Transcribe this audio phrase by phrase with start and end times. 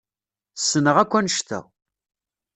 [0.61, 1.59] Ssneɣ akk anect-a.